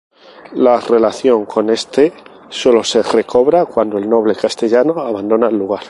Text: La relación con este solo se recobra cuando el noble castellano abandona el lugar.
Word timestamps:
La 0.55 0.79
relación 0.79 1.45
con 1.45 1.69
este 1.69 2.11
solo 2.49 2.83
se 2.83 3.03
recobra 3.03 3.65
cuando 3.67 3.99
el 3.99 4.09
noble 4.09 4.33
castellano 4.33 4.93
abandona 4.99 5.47
el 5.49 5.59
lugar. 5.59 5.79